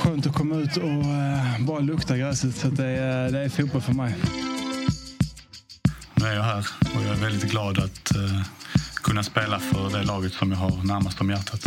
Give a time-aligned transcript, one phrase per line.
[0.00, 2.56] Skönt att komma ut och uh, bara lukta gräset.
[2.56, 4.14] Så det, är, det är fotboll för mig.
[6.14, 8.42] Nu är jag här och jag är väldigt glad att uh,
[8.94, 11.60] kunna spela för det laget som jag har närmast om hjärtat.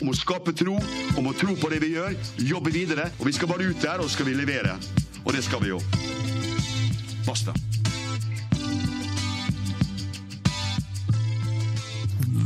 [0.00, 0.80] Om att skapa tro,
[1.16, 4.00] om att tro på det vi gör, jobba vidare och vi ska bara ut där
[4.00, 4.76] och ska vi leverera.
[5.24, 5.78] Och det ska vi ju.
[7.26, 7.54] Basta.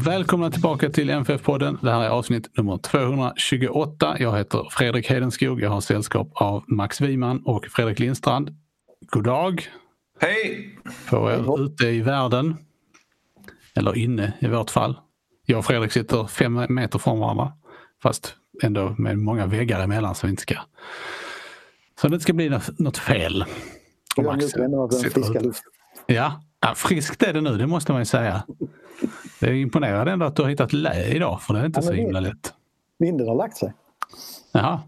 [0.07, 1.79] Välkomna tillbaka till MFF-podden.
[1.83, 4.17] Det här är avsnitt nummer 228.
[4.19, 5.61] Jag heter Fredrik Hedenskog.
[5.61, 8.57] Jag har sällskap av Max Wiman och Fredrik Lindstrand.
[9.01, 9.69] God dag!
[10.21, 10.79] Hej!
[11.11, 12.57] På er ute i världen.
[13.75, 14.99] Eller inne i vårt fall.
[15.47, 17.53] Jag och Fredrik sitter fem meter från varandra.
[18.03, 20.55] Fast ändå med många väggar emellan så vi inte ska...
[22.01, 23.45] Så det inte ska bli något fel.
[24.17, 25.61] Och Max sitter ute.
[26.07, 28.43] Ja, ja, friskt är det nu, det måste man ju säga.
[29.41, 31.83] Det är imponerande ändå att du har hittat lä idag, för det är inte ja,
[31.83, 32.55] så himla lätt.
[32.99, 33.73] Vinden har lagt sig.
[34.53, 34.81] Jaha.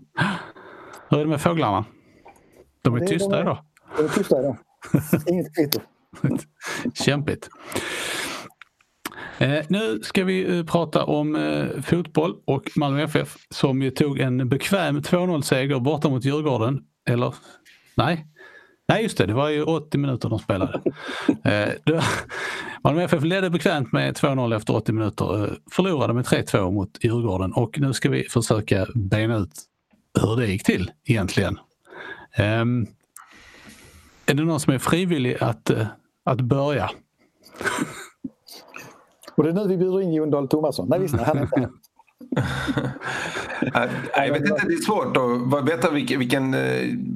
[1.08, 1.84] Hur är det med fåglarna?
[2.82, 3.58] De är, tysta de är, idag.
[3.96, 4.56] De är tysta idag.
[5.26, 5.82] Inget kvitter.
[7.04, 7.48] Kämpigt.
[9.38, 14.18] Eh, nu ska vi eh, prata om eh, fotboll och Malmö FF som ju tog
[14.18, 16.84] en bekväm 2-0-seger borta mot Djurgården.
[17.06, 17.34] Eller
[17.96, 18.26] nej,
[18.88, 19.26] Nej, just det.
[19.26, 20.80] Det var ju 80 minuter de spelade.
[21.44, 22.02] eh,
[22.88, 25.44] Malmö FF ledde bekvämt med 2-0 efter 80 minuter.
[25.44, 29.62] Eh, förlorade med 3-2 mot Djurgården och nu ska vi försöka bena ut
[30.20, 31.58] hur det gick till egentligen.
[32.36, 32.44] Eh,
[34.26, 35.86] är det någon som är frivillig att, eh,
[36.24, 36.90] att börja?
[39.36, 40.88] och det är nu vi bjuder in Jon Dahl Tomasson.
[40.88, 41.56] Nej, visst, han är inte
[44.16, 46.56] jag vet inte, det är svårt att veta vilken, vilken,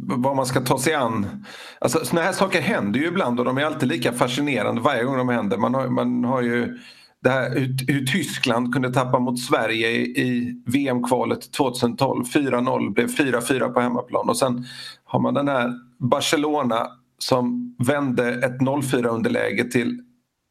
[0.04, 1.44] vad man ska ta sig an.
[1.78, 5.16] Alltså, såna här saker händer ju ibland och de är alltid lika fascinerande varje gång
[5.16, 5.56] de händer.
[5.56, 6.78] Man har, man har ju
[7.22, 12.24] det här, hur, hur Tyskland kunde tappa mot Sverige i, i VM-kvalet 2012.
[12.24, 14.64] 4-0 blev 4-4 på hemmaplan och sen
[15.04, 16.86] har man den här Barcelona
[17.18, 20.00] som vände ett 0-4 underläge till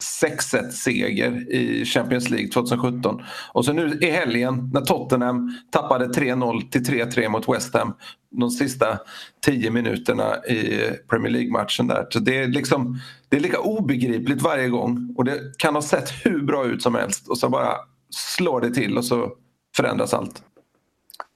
[0.01, 3.21] 6-1 seger i Champions League 2017.
[3.53, 7.93] Och så nu i helgen när Tottenham tappade 3-0 till 3-3 mot West Ham
[8.31, 8.99] de sista
[9.45, 12.07] 10 minuterna i Premier League-matchen där.
[12.09, 16.09] Så det är, liksom, det är lika obegripligt varje gång och det kan ha sett
[16.23, 17.73] hur bra ut som helst och så bara
[18.09, 19.31] slår det till och så
[19.77, 20.43] förändras allt.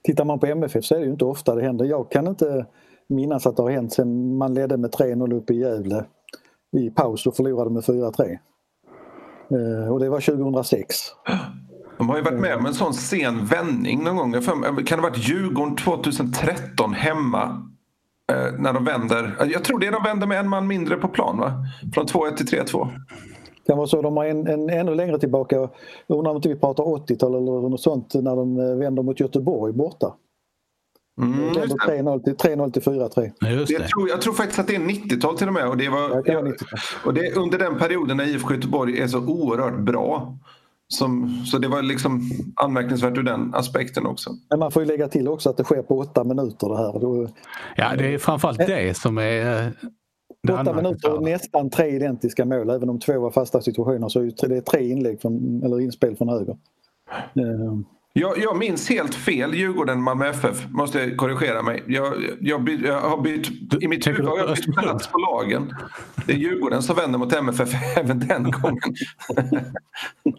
[0.04, 1.84] Tittar man på MFF så är det ju inte ofta det händer.
[1.84, 2.66] Jag kan inte
[3.08, 6.04] minnas att det har hänt sen man ledde med 3-0 uppe i Gävle
[6.76, 8.38] i paus och förlorade med 4-3.
[9.50, 10.96] Eh, och det var 2006.
[11.98, 14.32] De har ju varit med om en sån sen vändning någon gång.
[14.32, 17.62] Kan det ha varit Djurgården 2013 hemma?
[18.32, 19.36] Eh, när de vänder.
[19.52, 21.52] Jag tror det är de vänder med en man mindre på plan va?
[21.94, 22.88] Från 2-1 till 3-2.
[23.66, 24.02] Det kan vara så.
[24.02, 25.56] De har en, en ännu längre tillbaka.
[26.06, 29.20] Jag undrar om inte vi pratar 80-tal eller något sånt när de eh, vänder mot
[29.20, 30.14] Göteborg borta.
[31.22, 33.32] Mm, 3-0 till, 3-0 till 4-3.
[33.40, 35.68] Jag tror, jag tror faktiskt att det är 90-tal till och med.
[35.68, 36.52] Och det, var, ja,
[37.04, 40.38] och det under den perioden när IFK Göteborg är så oerhört bra.
[40.88, 44.30] Som, så det var liksom anmärkningsvärt ur den aspekten också.
[44.50, 47.00] Men man får ju lägga till också att det sker på åtta minuter det här.
[47.00, 47.28] Då,
[47.76, 49.70] ja, det är framförallt det som är eh,
[50.42, 52.70] det Åtta minuter och nästan tre identiska mål.
[52.70, 56.28] Även om två var fasta situationer så är det tre inlägg från, eller inspel från
[56.28, 56.56] höger.
[58.18, 60.66] Jag, jag minns helt fel Djurgården Malmö FF.
[60.70, 61.82] Måste jag korrigera mig.
[61.86, 65.74] Jag, jag, by, jag har bytt, I mitt huvud har jag bytt plats på lagen.
[66.26, 68.94] Det är Djurgården som vänder mot MFF även den gången.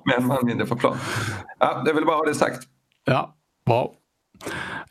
[0.05, 0.97] Med en man mindre på plan.
[1.59, 2.67] Ja, jag vill bara ha det sagt.
[3.05, 3.93] Ja, bra.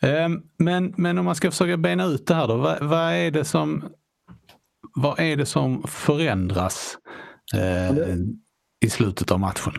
[0.01, 2.57] Ehm, men, men om man ska försöka bena ut det här då.
[2.57, 3.83] Vad, vad är, det som,
[4.95, 6.97] vad är det som förändras
[7.53, 8.15] eh,
[8.85, 9.73] i slutet av matchen?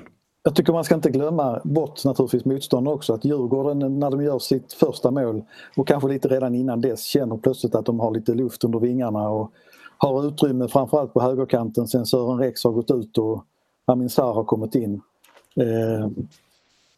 [0.49, 4.39] Jag tycker man ska inte glömma bort naturligtvis motståndare också att Djurgården när de gör
[4.39, 5.43] sitt första mål
[5.77, 9.29] och kanske lite redan innan dess känner plötsligt att de har lite luft under vingarna
[9.29, 9.53] och
[9.99, 13.45] har utrymme framförallt på högerkanten sen Sören Rex har gått ut och
[13.85, 15.01] Amin Sarr har kommit in.
[15.57, 16.09] Eh,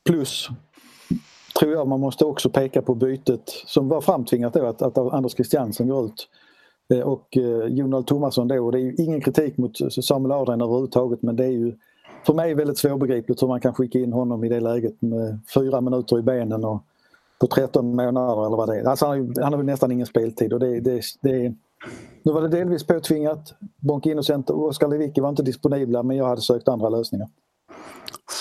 [0.04, 0.48] plus
[1.60, 5.32] tror jag man måste också peka på bytet som var framtvingat då att, att Anders
[5.32, 6.28] Christiansen går ut
[6.94, 10.60] eh, och eh, Jonald Thomasson då och det är ju ingen kritik mot Samuel Adrian
[10.60, 11.76] överhuvudtaget men det är ju
[12.26, 15.80] för mig väldigt svårbegripligt hur man kan skicka in honom i det läget med fyra
[15.80, 16.84] minuter i benen och
[17.40, 18.84] på 13 månader eller vad det är.
[18.84, 21.54] Alltså han, han har nästan ingen speltid och det, det, det,
[22.22, 23.54] nu var det delvis påtvingat.
[23.76, 27.28] Bonke Innocent och Oskar Lewicki var inte disponibla men jag hade sökt andra lösningar.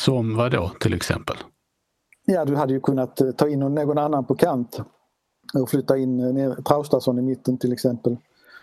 [0.06, 1.36] Som vad då till exempel?
[2.26, 4.82] Ja, du hade ju kunnat eh, ta in någon annan på kant
[5.54, 8.18] och flytta in eh, Traustason i mitten till exempel.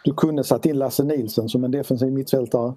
[0.04, 2.74] Du kunde satt in Lasse Nilsson som en defensiv mittfältare.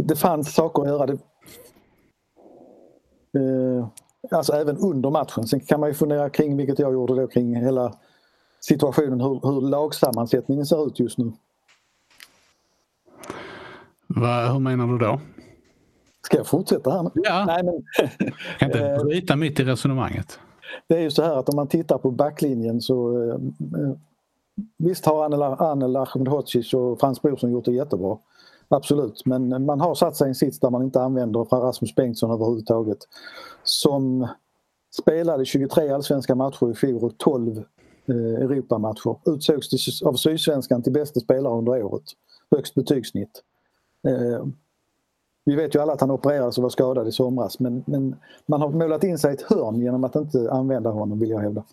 [0.00, 1.06] Eh, det fanns saker att göra.
[1.06, 1.18] Det,
[4.30, 5.46] alltså även under matchen.
[5.46, 7.94] Sen kan man ju fundera kring, vilket jag gjorde då, kring hela
[8.60, 11.32] situationen, hur, hur lagsammansättningen ser ut just nu.
[14.06, 15.20] Va, hur menar du då?
[16.22, 17.10] Ska jag fortsätta här?
[17.14, 17.44] Ja.
[17.44, 17.84] Nej, men,
[18.58, 20.38] kan inte eh, bryta mitt i resonemanget.
[20.88, 23.38] Det är ju så här att om man tittar på backlinjen så eh,
[24.78, 25.24] Visst har
[25.70, 28.18] Anel Ahmedhodzic och Frans Brorsson gjort det jättebra.
[28.74, 32.30] Absolut, men man har satt sig i en sits där man inte använder Rasmus Bengtsson
[32.30, 32.98] överhuvudtaget.
[33.62, 34.28] Som
[35.00, 39.16] spelade 23 allsvenska matcher i fjol och 12 eh, Europamatcher.
[39.26, 42.02] Utsågs av Sydsvenskan till bästa spelare under året.
[42.50, 43.42] Högst betygssnitt.
[44.08, 44.46] Eh,
[45.44, 48.16] vi vet ju alla att han opererades och var skadad i somras men, men
[48.46, 51.38] man har målat in sig i ett hörn genom att inte använda honom vill jag
[51.38, 51.64] hävda.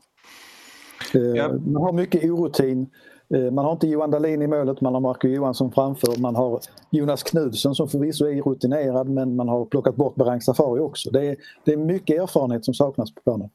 [1.14, 1.54] Eh, ja.
[1.66, 2.88] Man har mycket orutin.
[3.34, 6.22] Eh, man har inte Johan Dahlin i målet, man har Marco Johansson framför.
[6.22, 6.60] Man har
[6.90, 11.10] Jonas Knudsson som förvisso är rutinerad men man har plockat bort Berang Safari också.
[11.10, 11.36] Det är,
[11.66, 13.50] det är mycket erfarenhet som saknas på planen.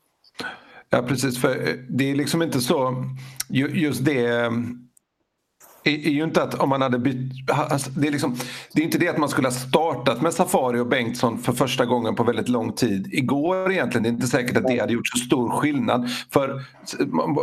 [0.90, 3.04] Ja precis, för eh, det är liksom inte så
[3.48, 4.50] just det eh,
[5.84, 7.50] är ju inte att om man hade bytt...
[7.50, 8.36] Alltså, det, är liksom,
[8.72, 11.84] det är inte det att man skulle ha startat med Safari och Bengtsson för första
[11.84, 14.02] gången på väldigt lång tid igår egentligen.
[14.02, 16.08] Det är inte säkert att det hade gjort så stor skillnad.
[16.30, 16.62] För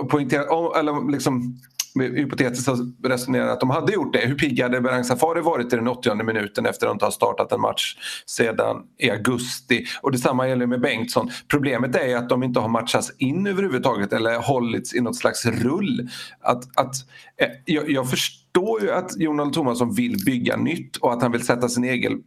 [0.10, 1.60] poängtera, eller liksom,
[1.96, 2.70] hypotetiskt
[3.04, 4.20] resonerar att de hade gjort det.
[4.20, 7.52] Hur pigg hade Berang Safari varit i den 80 minuten efter att inte ha startat
[7.52, 9.86] en match sedan i augusti?
[10.02, 11.30] Och detsamma gäller med Bengtsson.
[11.48, 16.10] Problemet är att de inte har matchats in överhuvudtaget eller hållits i något slags rull.
[16.40, 16.96] Att, att,
[17.42, 21.46] eh, jag, jag förstår ju att Jonald Thomasson vill bygga nytt och att han vill
[21.46, 22.24] sätta sin egen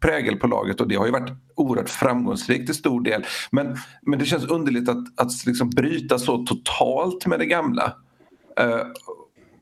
[0.00, 3.24] prägel på laget och det har ju varit oerhört framgångsrikt till stor del.
[3.50, 7.92] Men, men det känns underligt att, att liksom bryta så totalt med det gamla.
[8.58, 8.80] Eh,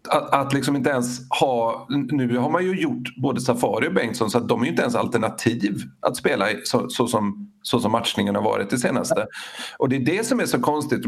[0.09, 1.87] att, att liksom inte ens ha...
[1.89, 4.83] Nu har man ju gjort både Safari och Bengtsson så att de är ju inte
[4.83, 9.27] ens alternativ att spela i, så, så, som, så som matchningen har varit det senaste.
[9.79, 11.05] Och det är det som är så konstigt.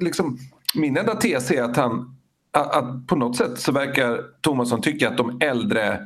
[0.00, 0.38] Liksom,
[0.74, 2.16] min enda tes är att han...
[2.54, 5.98] Att, att på något sätt så verkar Tomasson tycka att de äldre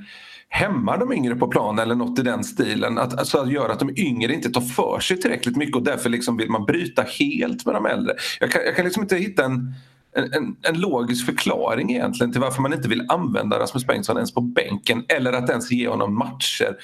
[0.48, 2.98] hämmar de yngre på plan eller något i den stilen.
[2.98, 6.10] Att, alltså att göra att de yngre inte tar för sig tillräckligt mycket och därför
[6.10, 8.14] liksom vill man bryta helt med de äldre.
[8.40, 9.74] Jag kan, jag kan liksom inte hitta en
[10.16, 14.40] en, en, logisk förklaring egentligen till varför man inte vill använda Rasmus Bengtsson ens på
[14.40, 16.76] bänken eller att ens ge honom matcher.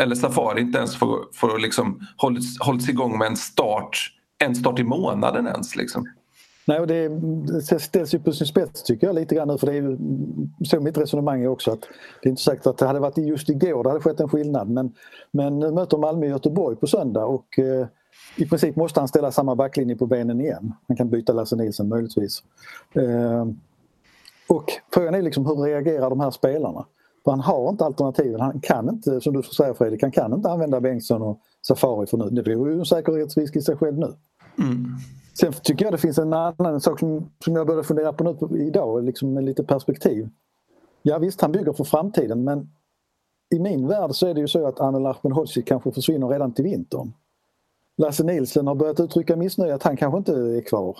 [0.00, 3.98] Eller Safari inte ens får, får liksom hållits, hållits igång med en start,
[4.38, 5.76] en start i månaden ens.
[5.76, 6.06] Liksom.
[6.68, 7.08] Nej, och det,
[7.68, 9.98] det ställs ju på sin spets tycker jag lite grann nu för det är ju
[10.64, 11.80] så mitt resonemang är också att
[12.22, 14.70] det är inte säkert att det hade varit just igår det hade skett en skillnad
[14.70, 14.94] men,
[15.30, 17.86] men nu möter Malmö Göteborg på söndag och eh,
[18.36, 20.74] i princip måste han ställa samma backlinje på benen igen.
[20.88, 22.42] Han kan byta Lasse Nilsson möjligtvis.
[22.94, 23.46] Eh,
[24.48, 26.86] och frågan är liksom hur reagerar de här spelarna?
[27.24, 28.40] För han har inte alternativen.
[28.40, 32.16] Han kan inte, som du säger Fredrik, han kan inte använda Bengtsson och Safari för
[32.16, 32.30] nu.
[32.30, 34.14] Det blir ju en säkerhetsrisk i sig själv nu.
[34.58, 34.86] Mm.
[35.40, 38.66] Sen tycker jag det finns en annan sak som, som jag började fundera på nu
[38.66, 40.28] idag, liksom med lite perspektiv.
[41.02, 42.70] Ja visst, han bygger för framtiden men
[43.54, 46.64] i min värld så är det ju så att Anel Ahmedhodzic kanske försvinner redan till
[46.64, 47.12] vintern.
[47.96, 50.98] Lasse Nilsson har börjat uttrycka missnöje att han kanske inte är kvar.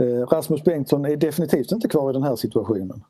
[0.00, 3.04] Eh, Rasmus Bengtsson är definitivt inte kvar i den här situationen.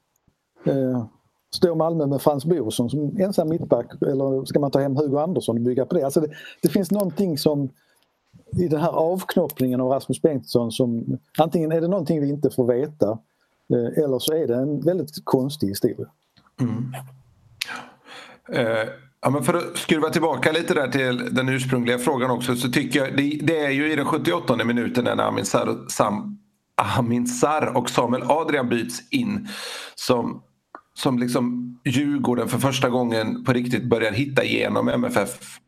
[0.64, 1.06] Eh,
[1.50, 5.56] står Malmö med Frans Borsson som ensam mittback eller ska man ta hem Hugo Andersson
[5.56, 6.04] och bygga på det?
[6.04, 6.28] Alltså det,
[6.62, 7.68] det finns någonting som
[8.52, 12.66] i den här avknoppningen av Rasmus Bengtsson som antingen är det någonting vi inte får
[12.66, 13.18] veta
[13.72, 16.06] eh, eller så är det en väldigt konstig historia.
[16.60, 16.94] Mm.
[18.52, 18.88] Eh,
[19.20, 22.98] Ja, men för att skruva tillbaka lite där till den ursprungliga frågan också så tycker
[22.98, 26.38] jag det, det är ju i den 78 minuten när Amin Sar, Sam,
[26.98, 29.48] Amin Sar och Samuel Adrian byts in
[29.94, 30.42] som,
[30.94, 35.58] som liksom Djurgården för första gången på riktigt börjar hitta igenom MFF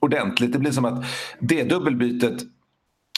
[0.00, 0.52] ordentligt.
[0.52, 1.04] Det blir som att
[1.40, 2.42] det dubbelbytet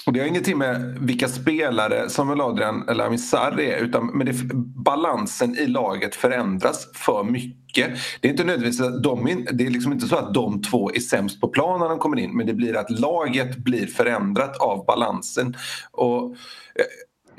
[0.06, 4.26] och det har ingenting med vilka spelare Samuel Adrian eller Amin Sarri är utan med
[4.26, 7.90] det, balansen i laget förändras för mycket.
[8.20, 11.00] Det är inte nödvändigtvis att de, det är liksom inte så att de två är
[11.00, 14.86] sämst på plan när de kommer in men det blir att laget blir förändrat av
[14.86, 15.56] balansen.
[15.90, 16.36] Och,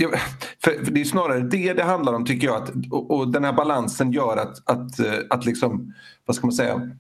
[0.02, 0.20] eh,
[0.64, 2.56] för det är snarare det det handlar om tycker jag.
[2.56, 5.94] Att, och, och den här balansen gör att, att, eh, att liksom,
[6.26, 6.92] vad ska man säga,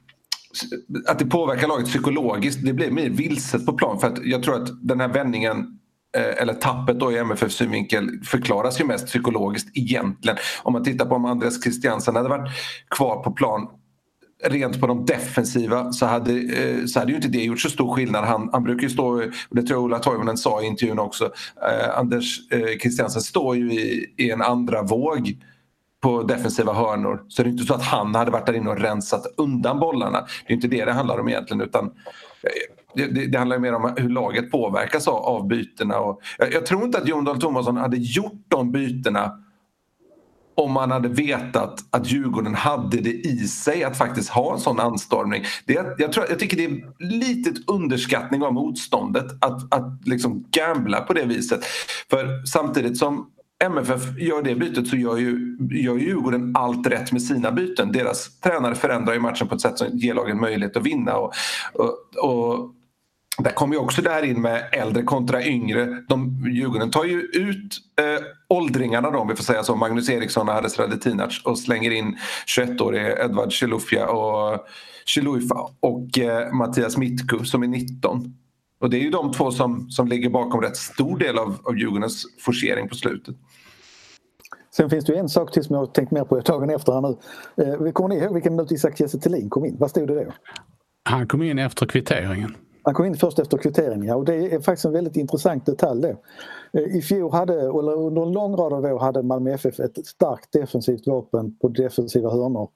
[1.08, 2.66] att det påverkar laget psykologiskt.
[2.66, 5.80] Det blir mer vilset på plan för att jag tror att den här vändningen
[6.18, 10.38] eh, eller tappet då i MFF synvinkel förklaras ju mest psykologiskt egentligen.
[10.64, 12.52] Om man tittar på om Andreas Christiansen hade varit
[12.90, 13.68] kvar på plan
[14.44, 17.96] rent på de defensiva så hade, eh, så hade ju inte det gjort så stor
[17.96, 18.26] skillnad.
[18.26, 19.08] Han, han brukar ju stå,
[19.50, 21.26] och det tror jag Ola Toivonen sa i intervjun också,
[21.70, 25.38] eh, Anders eh, Christiansen står ju i, i en andra våg
[26.06, 27.24] på defensiva hörnor.
[27.28, 30.26] Så det är inte så att han hade varit där inne och rensat undan bollarna.
[30.48, 31.92] Det är inte det det handlar om egentligen utan
[32.96, 36.00] det, det, det handlar mer om hur laget påverkas av, av bytena.
[36.00, 39.32] Och, jag, jag tror inte att Jon Dahl Tomasson hade gjort de bytena
[40.56, 44.80] om man hade vetat att Djurgården hade det i sig att faktiskt ha en sån
[44.80, 45.44] anstormning.
[45.66, 51.02] Det, jag, tror, jag tycker det är litet underskattning av motståndet att, att liksom gambla
[51.02, 51.66] på det viset.
[52.10, 53.30] För samtidigt som
[53.64, 57.92] MFF gör det bytet så gör ju, gör Djurgården allt rätt med sina byten.
[57.92, 61.18] Deras tränare förändrar ju matchen på ett sätt som ger lagen möjlighet att vinna.
[61.18, 61.34] Och,
[61.74, 62.74] och, och
[63.38, 65.86] där kommer ju också det här in med äldre kontra yngre.
[66.08, 70.50] De, Djurgården tar ju ut eh, åldringarna då, om vi får säga så, Magnus Eriksson
[70.50, 72.18] och Haris Radetinac och slänger in
[72.58, 74.68] 21-årige Edvard Chilufya och
[75.06, 78.34] Chilufa och eh, Mattias Mittku som är 19.
[78.86, 81.78] Och det är ju de två som, som ligger bakom rätt stor del av, av
[81.78, 83.36] Djurgårdens forcering på slutet.
[84.78, 86.94] Sen finns det ju en sak till som jag har tänkt mer på dagen efter
[86.94, 87.18] här nu.
[87.64, 89.76] Eh, kommer ni ihåg vilken minut Isak Kiese kom in?
[89.80, 90.32] Vad stod det då?
[91.04, 92.56] Han kom in efter kvitteringen.
[92.84, 96.02] Han kom in först efter kvitteringen ja, och det är faktiskt en väldigt intressant detalj
[96.02, 96.22] då.
[96.80, 100.08] Eh, I fjol hade, eller under en lång rad av år hade Malmö FF ett
[100.08, 102.70] starkt defensivt vapen på defensiva hörnor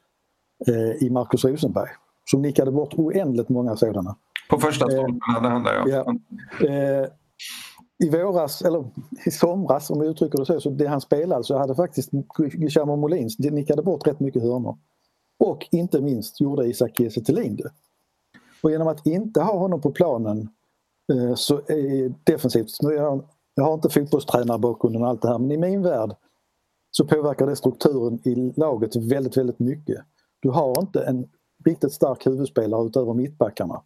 [0.67, 1.89] eh, i Marcus Rosenberg
[2.25, 4.15] som nickade bort oändligt många sådana.
[4.49, 5.87] På första eh, stolpen hade han det ja.
[5.87, 7.07] ja.
[8.03, 8.85] I våras, eller
[9.25, 12.95] i somras om vi uttrycker det så, så det han spelade så hade faktiskt Guillermo
[12.95, 14.77] Molins nickade bort rätt mycket hörnor.
[15.39, 17.71] Och inte minst gjorde Isak Kiese det.
[18.63, 20.49] Och genom att inte ha honom på planen
[21.13, 23.23] eh, så är defensivt, nu jag,
[23.55, 26.15] jag har inte fotbollstränarbakgrunden och allt det här men i min värld
[26.91, 29.97] så påverkar det strukturen i laget väldigt, väldigt mycket.
[30.39, 31.27] Du har inte en
[31.65, 33.81] riktigt stark huvudspelare utöver mittbackarna.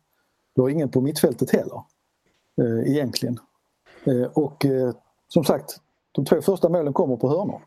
[0.55, 1.83] Du har ingen på mittfältet heller
[2.61, 3.39] eh, egentligen.
[4.03, 4.93] Eh, och eh,
[5.27, 5.81] som sagt,
[6.11, 7.61] de två första målen kommer på hörnor.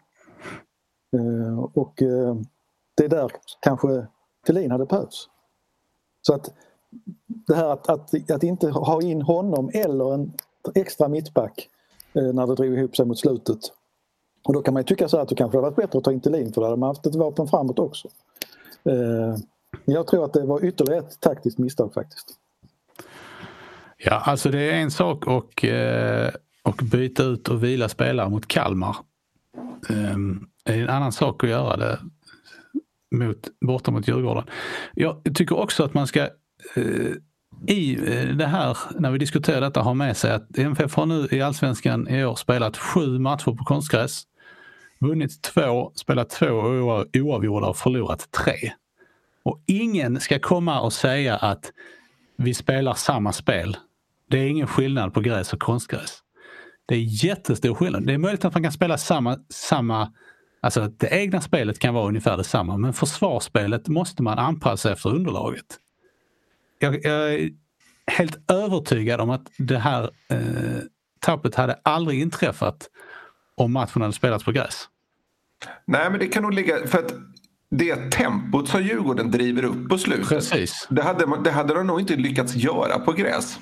[1.16, 2.36] Eh, och eh,
[2.96, 4.06] det är där kanske
[4.46, 5.28] Thelin hade behövts.
[6.22, 6.54] Så att
[7.26, 10.32] det här att, att, att inte ha in honom eller en
[10.74, 11.68] extra mittback
[12.12, 13.58] när det drog ihop sig mot slutet.
[14.44, 16.12] Och då kan man ju tycka så att det kanske hade varit bättre att ta
[16.12, 18.08] in Thelin för då hade man haft ett vapen framåt också.
[19.84, 22.38] Men jag tror att det var ytterligare ett taktiskt misstag faktiskt.
[23.96, 26.30] Ja, alltså det är en sak och, eh,
[26.62, 28.96] och byta ut och vila spelare mot Kalmar.
[29.88, 31.98] Ehm, det är en annan sak att göra det
[33.10, 34.44] mot, borta mot Djurgården.
[34.94, 36.20] Jag tycker också att man ska
[36.74, 37.12] eh,
[37.66, 41.28] i eh, det här, när vi diskuterar detta, ha med sig att MFF har nu
[41.30, 44.22] i allsvenskan i år spelat sju matcher på konstgräs.
[45.00, 46.46] Vunnit två, spelat två
[47.14, 48.72] oavgjorda och förlorat tre.
[49.42, 51.72] Och ingen ska komma och säga att
[52.36, 53.76] vi spelar samma spel.
[54.30, 56.22] Det är ingen skillnad på gräs och konstgräs.
[56.86, 58.06] Det är jättestor skillnad.
[58.06, 60.12] Det är möjligt att man kan spela samma, samma
[60.60, 65.80] alltså det egna spelet kan vara ungefär detsamma men försvarsspelet måste man anpassa efter underlaget
[66.78, 67.50] jag, jag, är
[68.06, 70.38] helt övertygad om att det här eh,
[71.20, 72.90] tappet hade aldrig inträffat
[73.56, 74.88] om matchen hade spelats på gräs.
[75.84, 76.86] Nej, men det kan nog ligga...
[76.86, 77.14] För att
[77.70, 80.28] det tempot som Djurgården driver upp på slutet.
[80.28, 80.86] Precis.
[80.90, 83.58] Det hade, det hade de nog inte lyckats göra på gräs.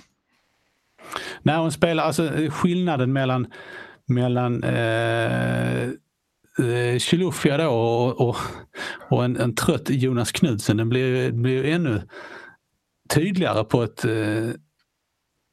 [1.45, 3.47] När hon spelar, alltså skillnaden mellan,
[4.07, 5.83] mellan eh,
[6.59, 8.37] eh Chilufya då och, och,
[9.09, 12.03] och en, en, trött Jonas Knudsen, den blir, blir ännu
[13.15, 14.51] tydligare på ett eh,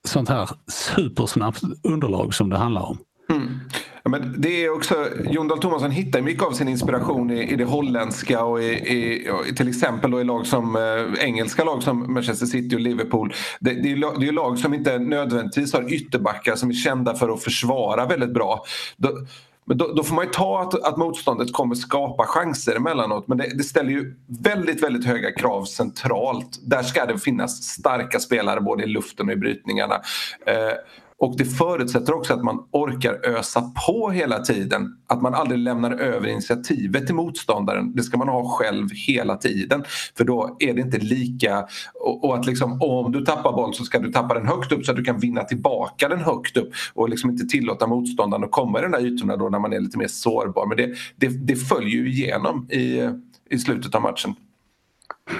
[0.07, 2.97] sånt här supersnabbt underlag som det handlar om.
[3.29, 3.59] Mm.
[4.03, 7.55] Ja, men det är också, Jon Dahl Tomasson hittar mycket av sin inspiration i, i
[7.55, 12.13] det holländska och i, i, i till exempel i lag som, eh, engelska lag som
[12.13, 13.33] Manchester City och Liverpool.
[13.59, 17.29] Det, det, är, det är lag som inte nödvändigtvis har ytterbackar som är kända för
[17.29, 18.63] att försvara väldigt bra.
[18.97, 19.09] Då,
[19.65, 23.37] men då, då, får man ju ta att, att motståndet kommer skapa chanser emellanåt men
[23.37, 26.59] det, det ställer ju väldigt, väldigt höga krav centralt.
[26.61, 29.95] Där ska det finnas starka spelare både i luften och i brytningarna.
[30.45, 30.73] Eh,
[31.21, 34.97] och det förutsätter också att man orkar ösa på hela tiden.
[35.07, 37.95] Att man aldrig lämnar över initiativet till motståndaren.
[37.95, 39.83] Det ska man ha själv hela tiden.
[40.17, 41.67] För då är det inte lika...
[42.21, 44.91] Och, att liksom, om du tappar boll så ska du tappa den högt upp så
[44.91, 46.69] att du kan vinna tillbaka den högt upp.
[46.93, 49.79] Och liksom inte tillåta motståndaren att komma i de där ytorna då när man är
[49.79, 50.65] lite mer sårbar.
[50.65, 53.09] Men det, det, det följer ju igenom i,
[53.49, 54.35] i slutet av matchen.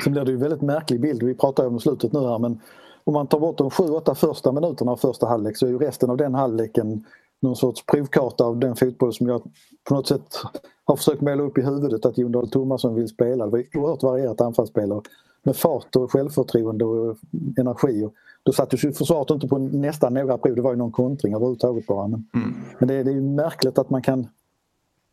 [0.03, 2.59] Sen blir det ju en väldigt märklig bild, vi pratar om slutet nu här men
[3.03, 6.09] om man tar bort de 7-8 första minuterna av första halvlek så är ju resten
[6.09, 7.05] av den halvleken
[7.41, 9.41] någon sorts provkarta av den fotboll som jag
[9.83, 10.37] på något sätt
[10.85, 13.45] har försökt måla upp i huvudet att Jon Dahl Tomasson vill spela.
[13.45, 15.01] Det var ett oerhört varierat anfallsspel
[15.43, 17.17] med fart och självförtroende och
[17.57, 18.09] energi.
[18.43, 21.87] Då sattes ju försvaret inte på nästan några prov, det var ju någon kontring överhuvudtaget
[21.87, 22.07] bara.
[22.07, 22.53] Men, mm.
[22.79, 24.27] men det, det är märkligt att man kan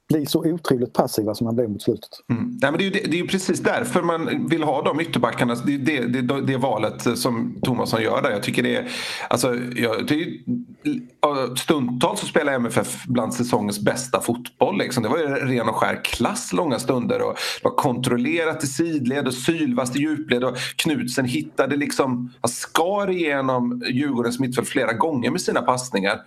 [0.08, 2.10] bli så otroligt passiva som man blev mot slutet.
[2.30, 2.58] Mm.
[2.62, 5.54] Nej, men det, är ju, det är ju precis därför man vill ha de ytterbackarna.
[5.54, 8.30] Det är det, det, det, valet som Thomasson gör där.
[8.30, 8.90] Jag tycker det är...
[9.30, 14.78] Alltså, jag, det är stundtals så spelar MFF bland säsongens bästa fotboll.
[14.78, 15.02] Liksom.
[15.02, 17.22] Det var ju ren och skär klass långa stunder.
[17.22, 20.44] Och det var kontrollerat i sidled och sylvast i djupled.
[20.44, 22.32] Och Knutsen hittade liksom...
[22.40, 26.20] Han skar igenom Djurgårdens mittfält flera gånger med sina passningar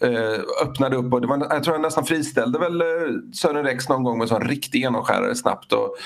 [0.00, 2.86] eh, öppnade upp och det var, jag tror han nästan friställde väl eh,
[3.32, 5.72] Sören Rex någon gång med en riktig genomskärare snabbt.
[5.72, 5.96] Och,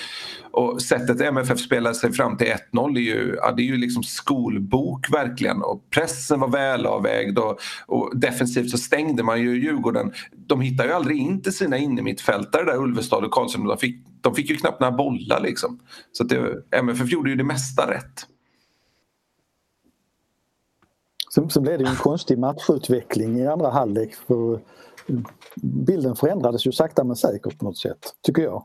[0.50, 4.02] och sättet MFF spelade sig fram till 1-0 är ju, ja, det är ju liksom
[4.02, 5.62] skolbok verkligen.
[5.62, 10.12] Och pressen var välavvägd och, och defensivt så stängde man ju Djurgården.
[10.46, 13.64] De hittar ju aldrig in till sina innermittfältare där Ulvestad och Karlsson.
[13.64, 15.78] De fick, de fick ju knappt några bollar liksom.
[16.12, 18.26] Så att det, MFF gjorde ju det mesta rätt.
[21.38, 24.14] Sen, sen blev det en konstig matchutveckling i andra halvlek.
[24.14, 24.60] För eh,
[25.62, 28.64] bilden förändrades ju sakta men säkert på något sätt, tycker jag.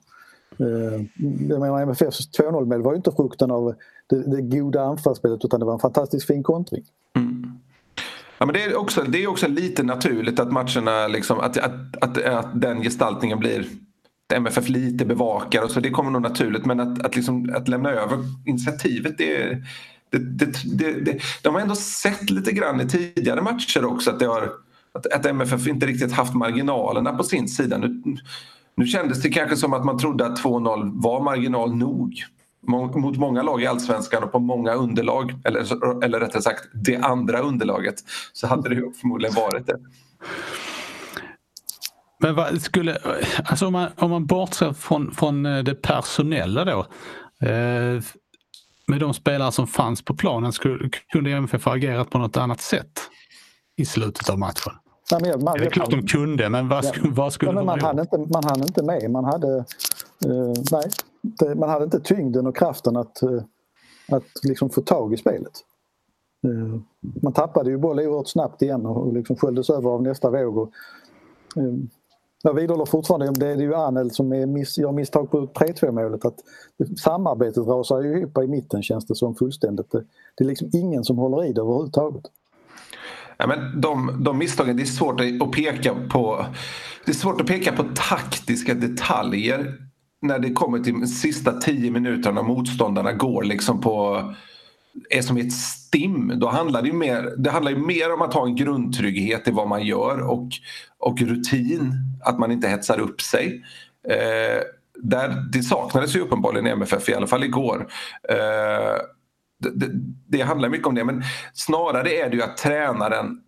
[0.59, 1.01] Eh,
[1.49, 3.75] jag menar MFFs 2-0 mål var ju inte frukten av
[4.09, 6.83] det, det goda anfallsspelet utan det var en fantastiskt fin kontring.
[7.15, 7.51] Mm.
[8.37, 11.97] Ja, men det, är också, det är också lite naturligt att matcherna, liksom, att, att,
[12.01, 13.65] att, att den gestaltningen blir
[14.33, 17.89] MFF lite bevakar och så det kommer nog naturligt men att, att, liksom, att lämna
[17.89, 19.63] över initiativet det, är
[20.17, 24.25] det, det, det, de har ändå sett lite grann i tidigare matcher också att, det
[24.25, 24.51] har,
[24.93, 27.77] att, att MFF inte riktigt haft marginalerna på sin sida.
[27.77, 28.03] Nu,
[28.75, 32.23] nu kändes det kanske som att man trodde att 2-0 var marginal nog
[32.95, 37.39] mot många lag i allsvenskan och på många underlag, eller, eller rättare sagt det andra
[37.39, 37.95] underlaget,
[38.33, 39.79] så hade det förmodligen varit det.
[42.19, 42.97] Men vad skulle,
[43.45, 46.79] alltså om man, om man bortser från, från det personella då.
[47.47, 48.01] Eh,
[48.87, 52.61] med de spelare som fanns på planen skulle, kunde MFF ha agerat på något annat
[52.61, 52.99] sätt
[53.75, 54.73] i slutet av matchen?
[55.11, 57.65] Nej, men man, det är klart de kunde, men vad, ja, vad skulle ja, men
[57.65, 59.11] man de hann inte, Man hann inte med.
[59.11, 59.57] Man hade,
[60.25, 60.83] eh, nej,
[61.21, 63.43] det, man hade inte tyngden och kraften att, eh,
[64.11, 65.53] att liksom få tag i spelet.
[66.47, 66.79] Eh,
[67.21, 70.57] man tappade ju boll oerhört snabbt igen och liksom sköljdes över av nästa våg.
[70.57, 70.71] Och,
[72.45, 76.25] jag vidhåller fortfarande, det är ju Anel som är miss, gör misstag på 3-2 målet.
[76.25, 76.35] Att
[76.99, 79.91] samarbetet rasar ju ihop i mitten känns det som fullständigt.
[79.91, 80.03] Det,
[80.37, 82.23] det är liksom ingen som håller i det överhuvudtaget.
[83.37, 86.45] Ja, men de, de misstagen, det är svårt att peka på
[87.05, 89.73] Det är svårt att peka på taktiska detaljer
[90.21, 94.23] när det kommer till de sista tio minuterna motståndarna går liksom på
[95.09, 96.33] är som ett stim.
[96.39, 99.51] Då handlar det, ju mer, det handlar ju mer om att ha en grundtrygghet i
[99.51, 100.47] vad man gör och,
[100.97, 101.93] och rutin.
[102.25, 103.63] Att man inte hetsar upp sig.
[104.09, 104.61] Eh,
[105.03, 107.87] där, det saknades ju uppenbarligen i MFF, i alla fall igår.
[108.29, 108.97] Eh,
[109.59, 109.89] det, det,
[110.27, 113.41] det, handlar mycket om det men snarare är det ju att tränaren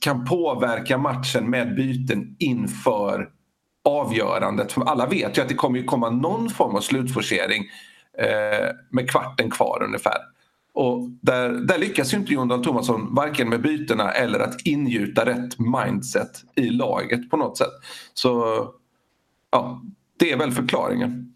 [0.00, 3.28] kan påverka matchen med byten inför
[3.84, 4.72] avgörandet.
[4.72, 7.64] För alla vet ju att det kommer komma någon form av slutforcering
[8.18, 10.18] eh, med kvarten kvar ungefär.
[10.72, 15.26] Och där, där lyckas ju inte Jon Dahl Tomasson varken med bytena eller att ingjuta
[15.26, 17.72] rätt mindset i laget på något sätt.
[18.14, 18.44] Så
[19.50, 19.82] ja,
[20.18, 21.34] det är väl förklaringen.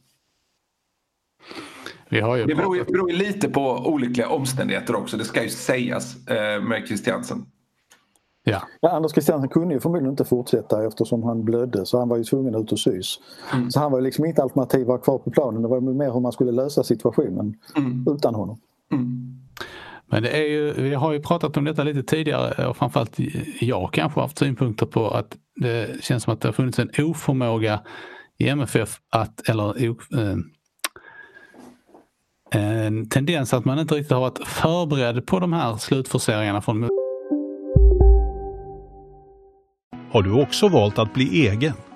[2.08, 5.42] Vi har ju det beror, ju, beror ju lite på olyckliga omständigheter också, det ska
[5.42, 7.46] ju sägas eh, med Christiansen.
[8.44, 8.62] Ja.
[8.80, 8.90] ja.
[8.90, 12.54] Anders Christiansen kunde ju förmodligen inte fortsätta eftersom han blödde så han var ju tvungen
[12.54, 13.18] ut och sys.
[13.54, 13.70] Mm.
[13.70, 15.62] Så han var ju liksom inte alternativ att kvar på planen.
[15.62, 18.06] Det var mer hur man skulle lösa situationen mm.
[18.16, 18.58] utan honom.
[18.92, 19.23] Mm.
[20.14, 23.18] Men det är ju, vi har ju pratat om detta lite tidigare och framförallt
[23.60, 27.80] jag kanske haft synpunkter på att det känns som att det har funnits en oförmåga
[28.38, 30.36] i MFF att, eller eh,
[32.50, 36.88] en tendens att man inte riktigt har varit förberedd på de här slutforceringarna från
[40.10, 41.72] Har du också valt att bli egen?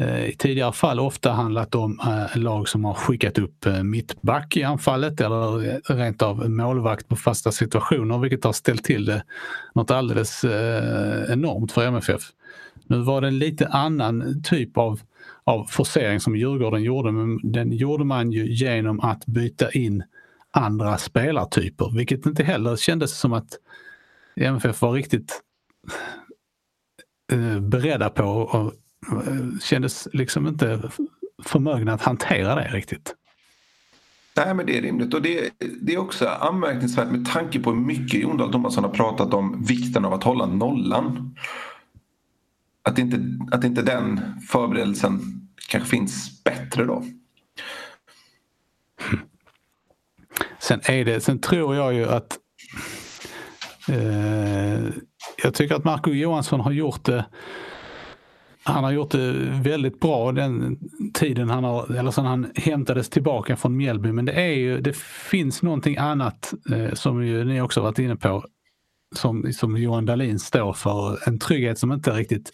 [0.00, 4.56] Eh, i tidigare fall ofta handlat om eh, lag som har skickat upp eh, mittback
[4.56, 9.24] i anfallet eller rent av målvakt på fasta situationer vilket har ställt till det
[9.74, 10.44] något alldeles
[11.28, 12.22] enormt för MFF.
[12.86, 15.00] Nu var det en lite annan typ av,
[15.44, 20.02] av forcering som Djurgården gjorde men den gjorde man ju genom att byta in
[20.50, 23.48] andra spelartyper vilket inte heller kändes som att
[24.36, 25.42] MFF var riktigt
[27.60, 28.72] beredda på
[29.62, 30.90] kändes liksom inte
[31.44, 33.14] förmögna att hantera det riktigt.
[34.36, 37.80] Nej, men det är rimligt och det, det är också anmärkningsvärt med tanke på hur
[37.80, 41.36] mycket Jon Dahl Tomasson har pratat om vikten av att hålla nollan.
[42.82, 43.20] Att inte,
[43.52, 45.20] att inte den förberedelsen
[45.68, 47.04] kanske finns bättre då.
[50.58, 52.38] Sen, är det, sen tror jag ju att
[53.88, 54.84] eh,
[55.42, 57.24] jag tycker att Marco Johansson har gjort det
[58.66, 60.78] han har gjort det väldigt bra den
[61.14, 64.12] tiden han har, eller sen han hämtades tillbaka från Mjällby.
[64.12, 64.96] Men det är ju, det
[65.30, 68.44] finns någonting annat eh, som ju ni också varit inne på.
[69.14, 71.28] Som, som Johan Dahlin står för.
[71.28, 72.52] En trygghet som inte riktigt...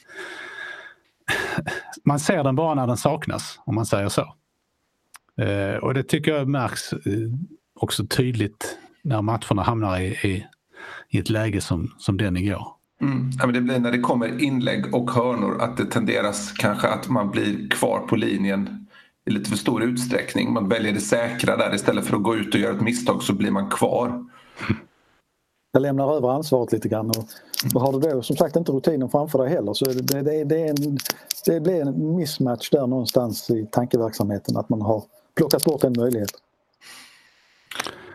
[2.05, 4.35] Man ser den bara när den saknas, om man säger så.
[5.43, 7.29] Eh, och det tycker jag märks eh,
[7.75, 10.47] också tydligt när matcherna hamnar i, i,
[11.09, 12.82] i ett läge som, som den igår.
[13.03, 13.31] Mm.
[13.39, 17.09] Ja, men det blir när det kommer inlägg och hörnor att det tenderas kanske att
[17.09, 18.87] man blir kvar på linjen
[19.27, 20.53] i lite för stor utsträckning.
[20.53, 23.33] Man väljer det säkra där istället för att gå ut och göra ett misstag så
[23.33, 24.25] blir man kvar.
[25.73, 29.39] Jag lämnar över ansvaret lite grann och, har du då som sagt inte rutinen framför
[29.39, 30.99] dig heller så det, det, det, en,
[31.47, 35.03] det blir en mismatch där någonstans i tankeverksamheten att man har
[35.37, 36.31] plockat bort en möjlighet.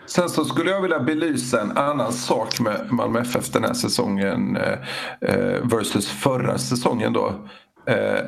[0.07, 4.57] Sen så skulle jag vilja belysa en annan sak med Malmö FF den här säsongen
[4.57, 4.79] eh,
[5.21, 7.47] eh, versus förra säsongen då.
[7.85, 8.19] Eh,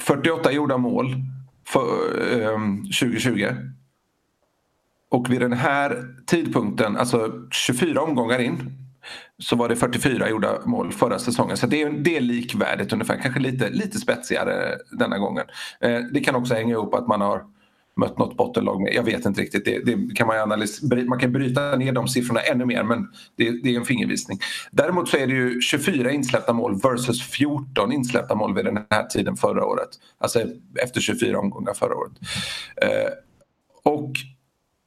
[0.00, 1.14] 48 gjorda mål
[1.68, 2.58] för eh,
[3.00, 3.46] 2020.
[5.10, 8.72] Och vid den här tidpunkten, alltså 24 omgångar in,
[9.38, 11.56] så var det 44 gjorda mål förra säsongen.
[11.56, 15.44] Så det är, det är likvärdigt ungefär, kanske lite, lite spetsigare denna gången.
[15.80, 17.55] Eh, det kan också hänga ihop att man har
[17.96, 18.94] mött något bottenlag med.
[18.94, 19.64] Jag vet inte riktigt.
[19.64, 20.48] Det, det kan man,
[21.08, 24.38] man kan bryta ner de siffrorna ännu mer men det, det, är en fingervisning.
[24.70, 29.06] Däremot så är det ju 24 insläppta mål versus 14 insläppta mål vid den här
[29.06, 29.88] tiden förra året.
[30.18, 30.42] Alltså
[30.82, 32.12] efter 24 omgångar förra året.
[32.82, 33.12] Eh,
[33.82, 34.12] och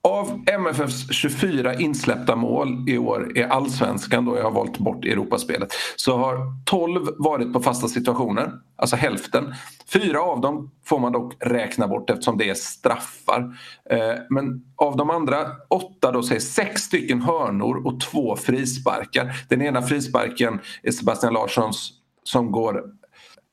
[0.03, 5.73] av MFFs 24 insläppta mål i år i allsvenskan, då jag har valt bort Europaspelet,
[5.95, 9.53] så har 12 varit på fasta situationer, alltså hälften.
[9.93, 13.57] Fyra av dem får man dock räkna bort eftersom det är straffar.
[13.89, 15.37] Eh, men av de andra
[15.69, 19.45] åtta då så är sex stycken hörnor och två frisparkar.
[19.49, 21.91] Den ena frisparken är Sebastian Larssons
[22.23, 22.83] som går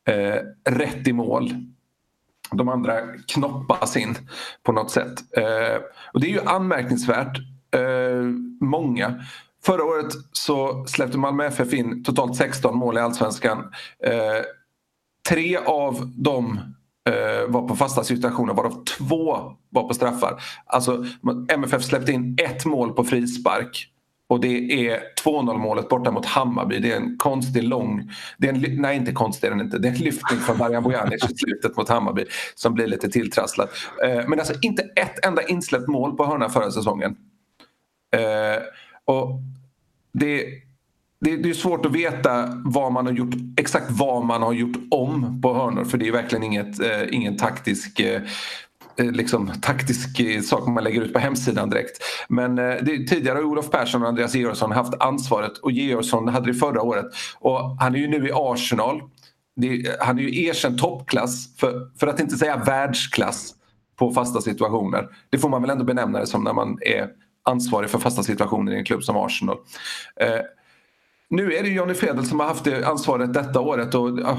[0.08, 1.52] eh, rätt i mål
[2.52, 4.14] de andra knoppas in
[4.62, 5.36] på något sätt.
[5.36, 5.82] Eh,
[6.12, 7.38] och det är ju anmärkningsvärt
[7.74, 8.22] eh,
[8.60, 9.24] många.
[9.64, 13.58] Förra året så släppte Malmö FF in totalt 16 mål i allsvenskan.
[14.04, 14.44] Eh,
[15.28, 16.60] tre av dem
[17.08, 20.42] eh, var på fasta situationer varav två var på straffar.
[20.66, 21.04] Alltså
[21.52, 23.92] MFF släppte in ett mål på frispark
[24.28, 26.78] och det är 2-0 målet borta mot Hammarby.
[26.78, 28.10] Det är en konstig lång...
[28.38, 29.78] Det är en, nej, inte konstig är den inte.
[29.78, 33.68] Det är en lyftning från Marian Bojanic i slutet mot Hammarby som blir lite tilltrasslad.
[34.04, 37.16] Eh, men alltså inte ett enda insläppt mål på hörna förra säsongen.
[38.16, 38.62] Eh,
[39.04, 39.40] och
[40.12, 40.44] det,
[41.20, 44.76] det, det, är svårt att veta vad man har gjort, exakt vad man har gjort
[44.90, 48.22] om på hörnor för det är verkligen inget, eh, ingen taktisk Eh,
[48.98, 52.02] Eh, liksom, taktisk eh, sak man lägger ut på hemsidan direkt.
[52.28, 56.46] Men eh, det, tidigare har Olof Persson och Andreas Georgsson haft ansvaret och Georgsson hade
[56.46, 57.06] det förra året.
[57.38, 59.02] Och han är ju nu i Arsenal.
[59.56, 63.54] Det, han är ju erkänd toppklass, för, för att inte säga världsklass
[63.98, 65.08] på fasta situationer.
[65.30, 67.08] Det får man väl ändå benämna det som när man är
[67.44, 69.56] ansvarig för fasta situationer i en klubb som Arsenal.
[70.20, 70.40] Eh,
[71.30, 74.38] nu är det Johnny Fedel som har haft det ansvaret detta året och ja,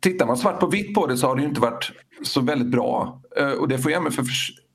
[0.00, 2.68] tittar man svart på vitt på det så har det ju inte varit så väldigt
[2.68, 3.22] bra.
[3.40, 4.26] Uh, och det får ju MFF,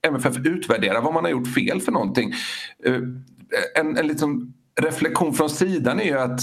[0.07, 2.33] MFF utvärdera vad man har gjort fel för någonting.
[2.87, 3.01] Uh,
[3.75, 6.41] en, en liten reflektion från sidan är ju att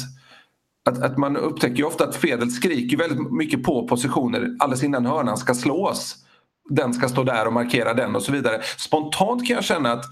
[0.85, 5.07] att, att man upptäcker ju ofta att Fedel skriker väldigt mycket på positioner alldeles innan
[5.07, 6.17] hörnan ska slås.
[6.71, 8.63] Den ska stå där och markera den och så vidare.
[8.79, 10.05] Spontant kan jag känna att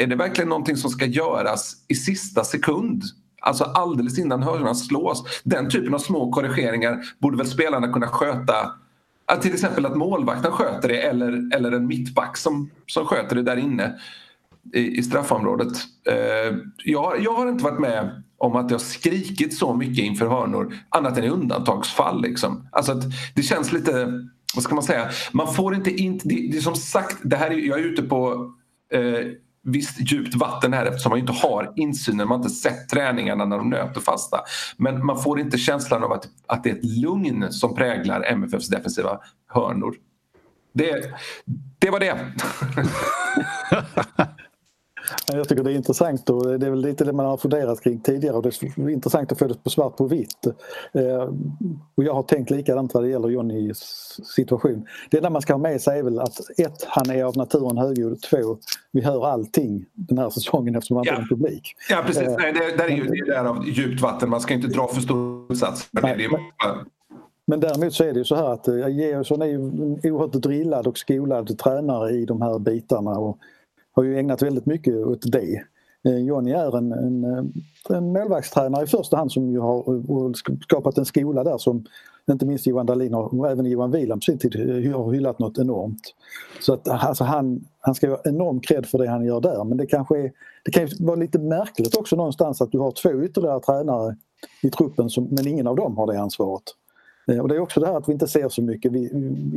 [0.00, 3.02] är det verkligen någonting som ska göras i sista sekund?
[3.48, 5.24] Alltså alldeles innan hörnan slås.
[5.44, 8.72] Den typen av små korrigeringar borde väl spelarna kunna sköta.
[9.26, 13.42] Att till exempel att målvakten sköter det eller, eller en mittback som, som sköter det
[13.42, 13.94] där inne
[14.74, 15.72] i, i straffområdet.
[16.08, 20.26] Eh, jag, jag har inte varit med om att det har skrikit så mycket inför
[20.26, 22.22] hörnor annat än i undantagsfall.
[22.22, 22.68] Liksom.
[22.72, 24.06] Alltså att det känns lite,
[24.54, 27.50] vad ska man säga, man får inte in, det, det är som sagt, det här
[27.50, 28.52] är, jag är ute på
[28.92, 29.26] eh,
[29.72, 33.56] visst djupt vatten här eftersom man inte har insynen, man har inte sett träningarna när
[33.56, 34.40] de nöter fasta.
[34.76, 38.68] Men man får inte känslan av att, att det är ett lugn som präglar MFFs
[38.68, 39.94] defensiva hörnor.
[40.74, 41.12] Det,
[41.78, 42.18] det var det.
[45.32, 48.00] Jag tycker det är intressant och det är väl lite det man har funderat kring
[48.00, 50.46] tidigare och det är intressant att få det på svart på vitt.
[50.92, 51.32] Eh,
[51.94, 53.78] och jag har tänkt likadant vad det gäller Johnnys
[54.36, 54.86] situation.
[55.10, 57.78] Det enda man ska ha med sig är väl att ett, han är av naturen
[57.78, 58.22] högljudd.
[58.22, 58.58] Två,
[58.92, 61.14] vi hör allting den här säsongen eftersom han ja.
[61.14, 61.74] har en publik.
[61.90, 64.30] Ja precis, eh, Nej, det, där är ju det där av djupt vatten.
[64.30, 65.88] Man ska inte dra för stor sats.
[65.90, 66.18] Men,
[67.46, 70.32] men däremot så är det ju så här att eh, Georgsson är ju en oerhört
[70.32, 73.10] drillad och skolad tränare i de här bitarna.
[73.10, 73.38] Och
[73.98, 75.62] har ju ägnat väldigt mycket åt det.
[76.04, 80.32] Eh, Jonny är en, en, eh, en målvaktstränare i första hand som ju har eh,
[80.64, 81.84] skapat en skola där som
[82.30, 84.56] inte minst Johan Dahlin och även Johan Wieland på sin tid
[84.94, 86.00] har hyllat något enormt.
[86.60, 89.78] Så att alltså han, han ska ha enorm cred för det han gör där men
[89.78, 90.32] det kanske är,
[90.64, 94.16] det kan vara lite märkligt också någonstans att du har två ytterligare tränare
[94.62, 96.62] i truppen som, men ingen av dem har det ansvaret.
[97.42, 98.92] Och det är också det här att vi inte ser så mycket.
[98.92, 99.10] Vi,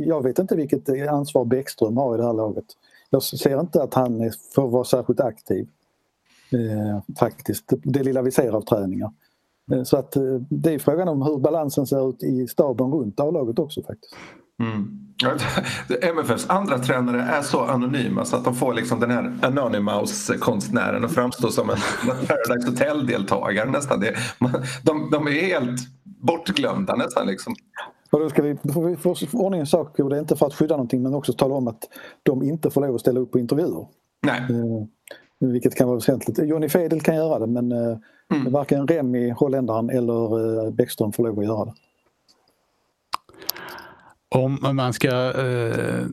[0.06, 2.64] jag vet inte vilket ansvar Bäckström har i det här laget.
[3.12, 5.68] Jag ser inte att han får vara särskilt aktiv.
[6.52, 9.10] Eh, faktiskt, det lilla vi ser av träningar.
[9.72, 13.20] Eh, så att eh, det är frågan om hur balansen ser ut i staben runt
[13.20, 14.14] A-laget också faktiskt.
[14.60, 14.98] Mm.
[16.02, 21.12] MFFs andra tränare är så anonyma så att de får liksom den här Anonymous-konstnären att
[21.12, 21.76] framstå som en
[22.26, 24.00] Paradise Hotel-deltagare nästan.
[24.00, 24.50] Det, man,
[24.82, 27.26] de, de är helt bortglömda nästan.
[27.26, 27.54] Liksom.
[28.12, 30.54] Och då ska vi, vi få ordning i sak och det är inte för att
[30.54, 31.88] skydda någonting men också tala om att
[32.22, 33.86] de inte får lov att ställa upp på intervjuer.
[34.26, 34.40] Nej.
[34.40, 34.86] Eh,
[35.48, 36.38] vilket kan vara väsentligt.
[36.38, 37.98] Johnny Fedel kan göra det men eh,
[38.34, 38.52] mm.
[38.52, 41.72] varken Remi, holländaren eller eh, Bäckström får lov att göra det.
[44.28, 46.06] Om man ska eh,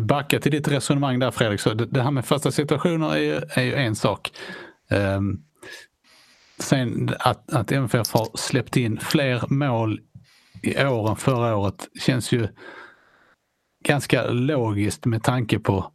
[0.00, 3.40] backa till ditt resonemang där Fredrik, så det, det här med fasta situationer är ju,
[3.54, 4.32] är ju en sak.
[4.90, 5.42] Um,
[6.58, 10.00] sen att, att MFF har släppt in fler mål
[10.66, 12.48] i år än förra året känns ju
[13.84, 15.92] ganska logiskt med tanke på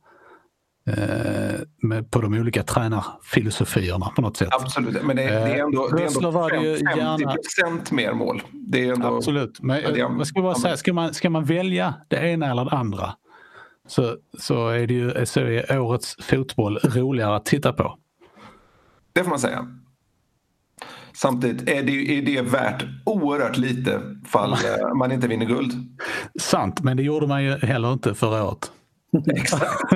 [0.88, 4.50] eh, med, på de olika tränarfilosofierna på något sätt.
[4.52, 6.66] Absolut, men det, det är ändå, det är ändå 50
[6.98, 7.34] gärna...
[7.34, 8.42] procent mer mål.
[8.52, 11.46] Det är ändå, Absolut, men det är, vad ska, man säga, ska, man, ska man
[11.46, 13.14] välja det ena eller det andra
[13.88, 17.98] så, så är det ju så är årets fotboll roligare att titta på.
[19.14, 19.68] Det får man säga.
[21.22, 25.72] Samtidigt är det, är det värt oerhört lite fall eh, man inte vinner guld.
[26.40, 28.72] Sant, men det gjorde man ju heller inte förra året.
[29.36, 29.64] Exakt.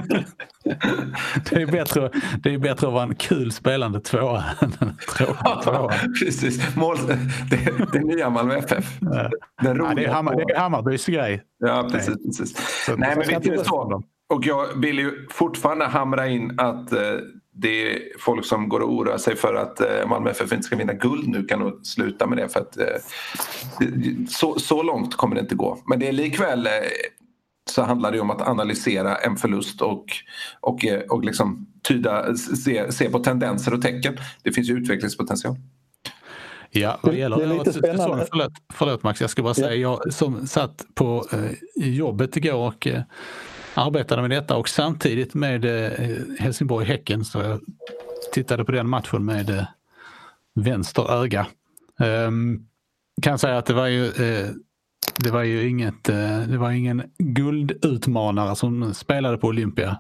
[1.50, 2.10] det, är bättre,
[2.44, 5.94] det är bättre att vara en kul spelande tvåa än en tråkig tvåa.
[6.24, 6.98] Precis, Mål,
[7.50, 7.60] det,
[7.92, 8.98] det är nya Malmö FF.
[9.02, 9.30] Ja.
[9.62, 11.44] Den ja, det, är Hammar, det är Hammarbys grej.
[11.60, 12.16] Ja, precis.
[12.26, 12.84] precis.
[12.86, 14.04] Så, Nej, men vet du så?
[14.34, 17.00] Och jag vill ju fortfarande hamra in att eh,
[17.54, 20.76] det är folk som går och oroar sig för att eh, Malmö FF inte ska
[20.76, 22.50] vinna guld nu kan nog sluta med det.
[22.50, 22.86] för att eh,
[24.30, 25.80] så, så långt kommer det inte gå.
[25.86, 26.68] Men det är likväl
[27.70, 30.06] så handlar det om att analysera en förlust och,
[30.60, 34.18] och, och liksom tyda, se, se på tendenser och tecken.
[34.44, 35.56] Det finns ju utvecklingspotential.
[36.76, 38.28] Ja, vad gäller det är lite spännande.
[38.30, 42.88] Förlåt, förlåt Max, jag ska bara säga, jag som satt på eh, jobbet igår och
[42.88, 43.02] eh,
[43.74, 45.92] arbetade med detta och samtidigt med eh,
[46.40, 47.60] Helsingborg-Häcken så jag
[48.34, 49.66] tittade på den matchen med eh,
[50.56, 51.48] vänster öga.
[52.00, 52.68] Um,
[53.22, 54.50] kan säga att det var ju eh,
[55.18, 56.04] det var ju inget,
[56.48, 59.98] det var ingen guldutmanare som spelade på Olympia.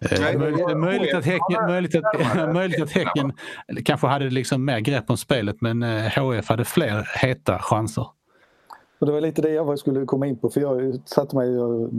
[0.00, 3.32] Nej, möjligt, möjligt, att häcken, möjligt, att, möjligt att Häcken
[3.84, 8.06] kanske hade liksom mer grepp om spelet men HF hade fler heta chanser.
[9.04, 11.90] Och det var lite det jag skulle komma in på för jag satte mig och,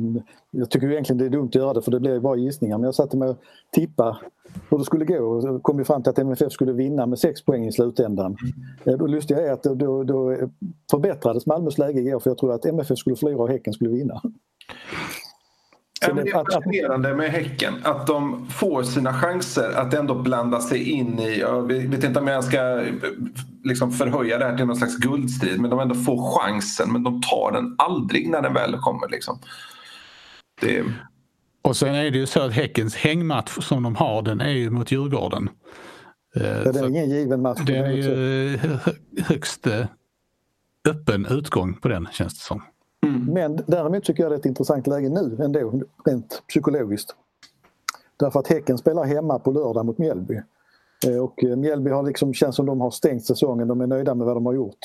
[0.52, 2.86] Jag tycker egentligen det är dumt att göra det för det blir bara gissningar men
[2.86, 3.38] jag satte mig och
[3.72, 4.18] tippade
[4.70, 7.46] hur det skulle gå och kom ju fram till att MFF skulle vinna med 6
[7.46, 8.38] poäng i slutändan.
[8.86, 9.00] Mm.
[9.00, 10.38] Det lustiga är att då, då
[10.92, 14.22] förbättrades Malmös läge igår för jag trodde att MFF skulle förlora och Häcken skulle vinna.
[16.08, 20.90] Ja, det är fascinerande med Häcken att de får sina chanser att ändå blanda sig
[20.92, 22.84] in i, jag vet inte om jag ska
[23.64, 27.22] liksom förhöja det här till någon slags guldstrid men de ändå får chansen men de
[27.22, 29.10] tar den aldrig när den väl kommer.
[29.10, 29.40] Liksom.
[30.62, 30.84] Det...
[31.62, 34.70] Och sen är det ju så att Häckens hängmatch som de har den är ju
[34.70, 35.50] mot Djurgården.
[36.34, 37.60] Ja, det är ingen given match.
[37.66, 38.60] Det är ju
[39.24, 39.86] högst eh,
[40.88, 42.62] öppen utgång på den känns det som.
[43.28, 43.34] Mm.
[43.34, 47.16] Men däremot tycker jag det är ett intressant läge nu ändå, rent psykologiskt.
[48.18, 50.42] Därför att Häcken spelar hemma på lördag mot Mjällby.
[51.08, 53.68] Eh, och Mjällby har liksom, känns som de har stängt säsongen.
[53.68, 54.80] De är nöjda med vad de har gjort.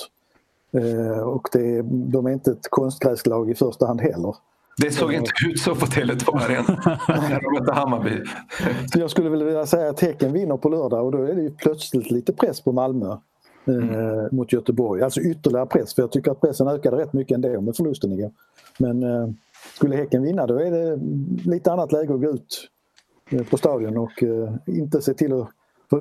[1.24, 4.34] Och det, de är inte ett konstgräslag i första hand heller.
[4.76, 8.22] Det såg inte ut så på Tele2 Arena när de mötte Hammarby.
[8.94, 12.10] jag skulle vilja säga att Häcken vinner på lördag och då är det ju plötsligt
[12.10, 13.16] lite press på Malmö.
[13.64, 14.28] Mm.
[14.32, 15.02] mot Göteborg.
[15.02, 18.30] Alltså ytterligare press för jag tycker att pressen ökade rätt mycket ändå med förlusten igår.
[18.78, 19.28] Men eh,
[19.74, 20.98] skulle Häcken vinna då är det
[21.50, 22.68] lite annat läge att gå ut
[23.30, 25.48] eh, på stadion och eh, inte se till att...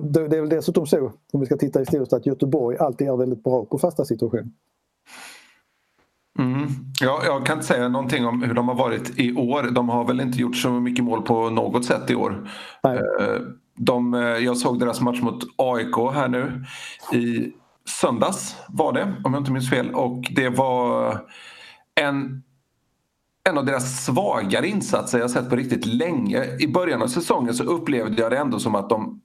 [0.02, 3.44] det är väl dessutom så, om vi ska titta historiskt, att Göteborg alltid är väldigt
[3.44, 4.50] bra på fasta situationer.
[6.40, 6.68] Mm.
[7.02, 9.72] Ja, jag kan inte säga någonting om hur de har varit i år.
[9.72, 12.50] De har väl inte gjort så mycket mål på något sätt i år.
[12.84, 13.00] Nej.
[13.80, 16.66] De, eh, jag såg deras match mot AIK här nu
[17.14, 17.54] i
[17.86, 19.94] söndags var det, om jag inte minns fel.
[19.94, 21.12] Och det var
[21.96, 22.44] en,
[23.50, 26.46] en av deras svagare insatser jag sett på riktigt länge.
[26.60, 29.22] I början av säsongen så upplevde jag det ändå som att de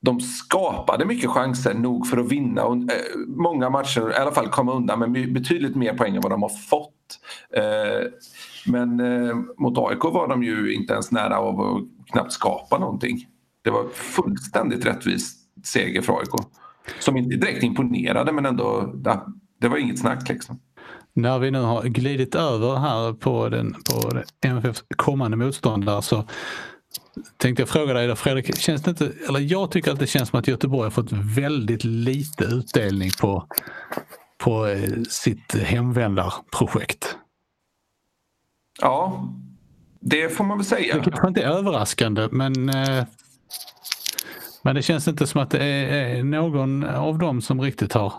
[0.00, 4.48] de skapade mycket chanser nog för att vinna och, eh, många matcher, i alla fall
[4.48, 7.20] komma undan med betydligt mer poäng än vad de har fått.
[7.56, 8.10] Eh,
[8.66, 13.26] men eh, mot AIK var de ju inte ens nära av att knappt skapa någonting.
[13.64, 16.48] Det var fullständigt rättvis seger för AIK.
[16.98, 18.94] Som inte direkt imponerade men ändå,
[19.60, 20.60] det var inget snack liksom.
[21.12, 26.24] När vi nu har glidit över här på, den, på MFFs kommande motståndare så
[27.36, 30.28] tänkte jag fråga dig då Fredrik, känns det inte, eller jag tycker att det känns
[30.28, 33.46] som att Göteborg har fått väldigt lite utdelning på,
[34.38, 37.16] på eh, sitt hemvändarprojekt.
[38.80, 39.28] Ja,
[40.00, 40.94] det får man väl säga.
[40.94, 43.04] Det kanske inte är överraskande men eh,
[44.68, 48.12] men det känns inte som att det är någon av dem som riktigt har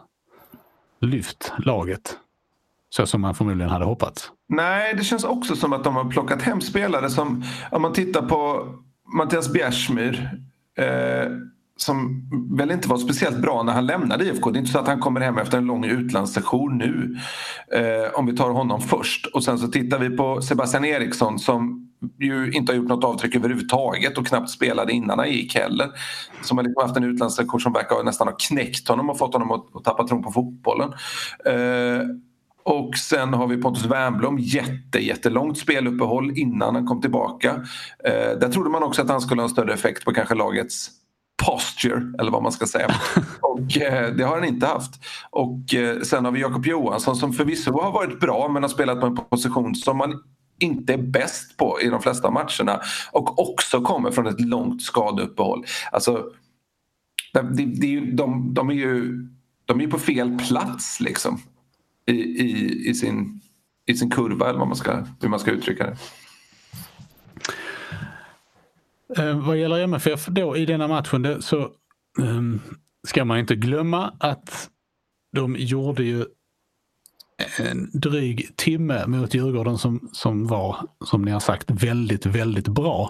[1.02, 2.18] lyft laget.
[2.90, 4.32] Så som man förmodligen hade hoppats.
[4.48, 8.22] Nej, det känns också som att de har plockat hem spelare som, om man tittar
[8.22, 8.68] på
[9.18, 10.30] Mattias Bjärsmyr.
[10.78, 11.32] Eh,
[11.78, 14.52] som väl inte var speciellt bra när han lämnade IFK.
[14.52, 17.18] Det är inte så att han kommer hem efter en lång utlandssession nu.
[17.74, 19.26] Eh, om vi tar honom först.
[19.26, 21.89] Och sen så tittar vi på Sebastian Eriksson som
[22.20, 25.90] ju inte har gjort något avtryck överhuvudtaget och knappt spelade innan han gick heller.
[26.42, 29.52] Som har liksom haft en utlandssession som verkar nästan ha knäckt honom och fått honom
[29.52, 30.94] att, att tappa tron på fotbollen.
[31.46, 32.02] Eh,
[32.64, 37.66] och sen har vi Pontus Wernbloom, jätte, jättelångt speluppehåll innan han kom tillbaka.
[38.04, 40.90] Eh, där trodde man också att han skulle ha en större effekt på kanske lagets
[41.46, 42.88] posture eller vad man ska säga.
[43.42, 44.92] Och eh, det har han inte haft.
[45.30, 49.00] Och eh, sen har vi Jakob Johansson som förvisso har varit bra men har spelat
[49.00, 50.24] på en position som man
[50.60, 55.66] inte är bäst på i de flesta matcherna och också kommer från ett långt skadeuppehåll.
[55.92, 56.32] Alltså,
[57.34, 59.26] det, det, de, de är ju
[59.66, 61.42] de är på fel plats liksom
[62.06, 63.42] i, i, i, sin,
[63.86, 65.98] i sin kurva eller vad man ska, hur man ska uttrycka det.
[69.18, 71.70] Eh, vad gäller MFF då i denna matchen så
[72.20, 72.62] um,
[73.08, 74.70] ska man inte glömma att
[75.36, 76.26] de gjorde ju
[77.60, 83.10] en dryg timme mot Djurgården som, som var, som ni har sagt, väldigt, väldigt bra.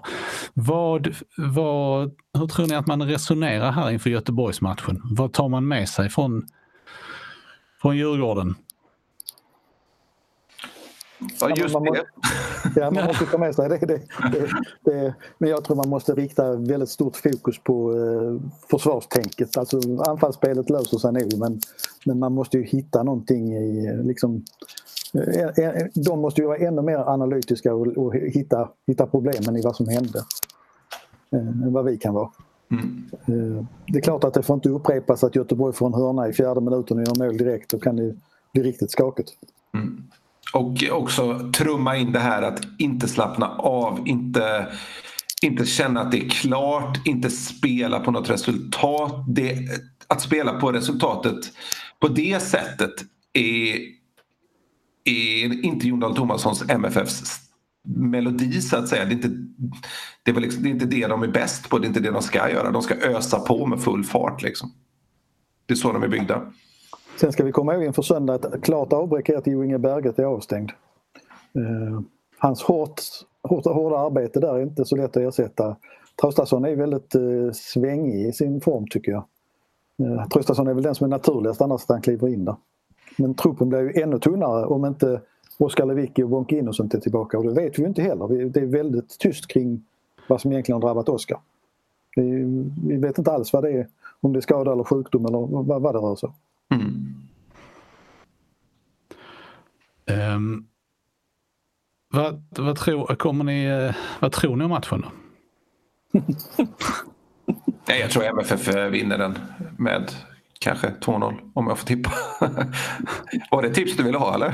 [0.54, 5.02] Vad, vad, hur tror ni att man resonerar här inför Göteborgsmatchen?
[5.04, 6.48] Vad tar man med sig från,
[7.82, 8.56] från Djurgården?
[11.40, 12.06] Ja, just man, det.
[12.76, 14.02] Ja, man måste ta med sig det, det,
[14.86, 19.58] det, Men jag tror man måste rikta väldigt stort fokus på eh, försvarstänket.
[19.58, 21.60] Alltså anfallsspelet löser sig nog men,
[22.06, 24.46] men man måste ju hitta någonting i liksom
[25.14, 29.62] eh, eh, de måste ju vara ännu mer analytiska och, och hitta, hitta problemen i
[29.62, 30.24] vad som hände.
[31.32, 32.30] Eh, än vad vi kan vara.
[32.72, 33.10] Mm.
[33.12, 36.34] Eh, det är klart att det får inte upprepas att Göteborg får en hörna i
[36.34, 37.72] fjärde minuten och gör mål direkt.
[37.72, 38.16] Då kan det
[38.54, 39.32] bli riktigt skakigt.
[39.74, 40.04] Mm.
[40.54, 44.68] Och också trumma in det här att inte slappna av, inte,
[45.42, 49.26] inte känna att det är klart, inte spela på något resultat.
[49.28, 49.58] Det,
[50.08, 51.54] att spela på resultatet
[52.00, 52.94] på det sättet
[53.34, 53.78] är,
[55.04, 57.50] är inte Jon Dahl Tomassons MFFs
[57.84, 59.06] melodi så att säga.
[59.06, 59.30] Det är, inte,
[60.24, 62.12] det, är liksom, det är inte det de är bäst på, det är inte det
[62.12, 62.72] de ska göra.
[62.72, 64.42] De ska ösa på med full fart.
[64.42, 64.74] Liksom.
[65.66, 66.42] Det är så de är byggda.
[67.20, 70.20] Sen ska vi komma ihåg inför söndag att klart avbräck är att Jo Inge Berget
[70.20, 70.72] är avstängd.
[71.54, 72.02] Eh,
[72.38, 73.02] hans hårt,
[73.44, 75.76] hårt, hårda arbete där är inte så lätt att ersätta.
[76.22, 79.24] Traustason är väldigt eh, svängig i sin form tycker jag.
[80.02, 82.56] Uh, Traustason är väl den som är naturligast annars att han kliver in där.
[83.18, 85.22] Men truppen blir ju ännu tunnare om inte
[85.58, 88.50] Oskar Lewicki och Bonke Innocent är tillbaka och det vet vi inte heller.
[88.50, 89.86] Det är väldigt tyst kring
[90.28, 91.40] vad som egentligen har drabbat Oskar.
[92.86, 93.88] Vi vet inte alls vad det är,
[94.22, 96.34] om det är skada eller sjukdom eller vad, vad det rör sig om.
[96.70, 97.16] Mm.
[100.36, 100.68] Um,
[102.14, 105.02] vad, vad, tror, kommer ni, vad tror ni om matchen?
[105.02, 105.12] Då?
[107.88, 109.40] Nej, jag tror MFF vinner den
[109.78, 110.12] med
[110.60, 112.12] kanske 2-0 om jag får tippa.
[113.52, 114.54] Var det tips du ville ha eller?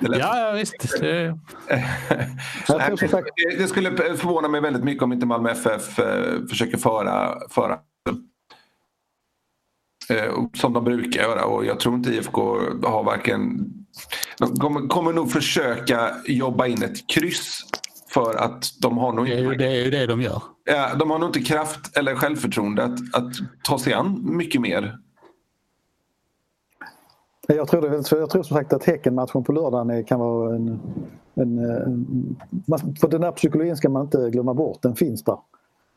[0.00, 1.00] Ja, ja, visst.
[1.00, 1.38] Det...
[3.58, 7.78] det skulle förvåna mig väldigt mycket om inte Malmö FF eh, försöker föra, föra eh,
[10.54, 12.40] som de brukar göra och jag tror inte IFK
[12.82, 13.70] har varken...
[14.38, 17.62] De kommer, kommer nog försöka jobba in ett kryss
[18.08, 19.40] för att de har nog inte...
[19.40, 20.42] Det är ju det, är ju det de gör.
[20.64, 23.32] Ja, de har nog inte kraft eller självförtroende att, att
[23.62, 24.98] ta sig an mycket mer
[27.46, 30.80] jag tror, det, jag tror som sagt att Häcken-matchen på lördagen kan vara en,
[31.34, 32.36] en, en,
[33.00, 35.38] För den där psykologin ska man inte glömma bort, den finns där.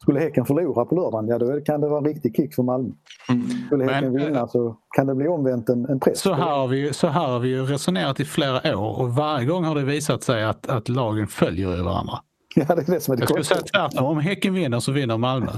[0.01, 2.89] Skulle Häcken förlora på lördagen, ja då kan det vara en riktig kick för Malmö.
[3.29, 3.49] Mm.
[3.67, 6.19] Skulle Häcken Men, vinna så kan det bli omvänt en, en press.
[6.19, 9.45] Så här, har vi, så här har vi ju resonerat i flera år och varje
[9.45, 12.13] gång har det visat sig att, att lagen följer varandra.
[12.55, 14.91] Ja, det är det som är det Jag skulle säga tvärtom, om Häcken vinner så
[14.91, 15.51] vinner Malmö.